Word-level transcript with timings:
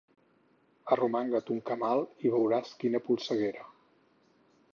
Arromanga't 0.95 1.51
un 1.57 1.61
camal 1.67 2.03
i 2.29 2.33
veuràs 2.37 2.73
quina 2.81 3.03
polseguera. 3.11 3.69